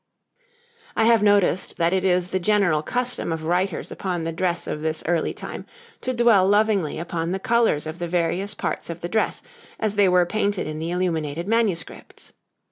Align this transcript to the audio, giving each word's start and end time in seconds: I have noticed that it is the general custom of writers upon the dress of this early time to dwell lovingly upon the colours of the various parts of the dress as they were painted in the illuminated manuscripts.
I 0.97 1.03
have 1.05 1.21
noticed 1.21 1.77
that 1.77 1.93
it 1.93 2.03
is 2.03 2.29
the 2.29 2.39
general 2.39 2.81
custom 2.81 3.31
of 3.31 3.43
writers 3.43 3.91
upon 3.91 4.23
the 4.23 4.31
dress 4.31 4.65
of 4.65 4.81
this 4.81 5.03
early 5.05 5.31
time 5.31 5.67
to 6.01 6.11
dwell 6.11 6.47
lovingly 6.47 6.97
upon 6.97 7.33
the 7.33 7.37
colours 7.39 7.85
of 7.85 7.99
the 7.99 8.07
various 8.07 8.55
parts 8.55 8.89
of 8.89 9.01
the 9.01 9.09
dress 9.09 9.43
as 9.79 9.93
they 9.97 10.09
were 10.09 10.25
painted 10.25 10.65
in 10.65 10.79
the 10.79 10.89
illuminated 10.89 11.47
manuscripts. 11.47 12.33